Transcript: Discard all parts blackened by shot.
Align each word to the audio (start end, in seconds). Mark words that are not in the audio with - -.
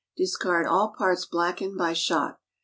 Discard 0.17 0.65
all 0.65 0.95
parts 0.97 1.25
blackened 1.27 1.77
by 1.77 1.93
shot. 1.93 2.39